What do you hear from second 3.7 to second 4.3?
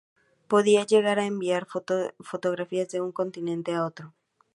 a otro.